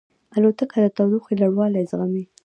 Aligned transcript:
الوتکه 0.37 0.77
د 0.83 0.85
تودوخې 0.95 1.33
لوړوالی 1.41 1.83
زغمي. 1.91 2.23